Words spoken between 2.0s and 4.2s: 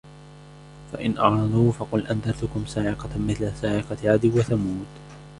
أَنْذَرْتُكُمْ صَاعِقَةً مِثْلَ صَاعِقَةِ